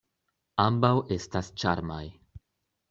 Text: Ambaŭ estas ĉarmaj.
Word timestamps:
Ambaŭ 0.63 0.91
estas 1.17 1.55
ĉarmaj. 1.65 2.05